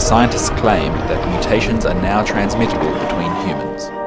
scientists 0.00 0.50
claim 0.50 0.92
that 0.92 1.26
mutations 1.28 1.84
are 1.86 1.94
now 1.94 2.22
transmittable 2.22 2.92
between 3.00 3.32
humans. 3.46 4.05